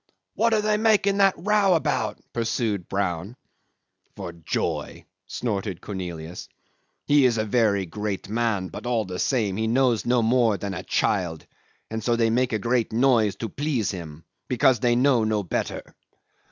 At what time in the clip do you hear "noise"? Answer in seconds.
12.91-13.35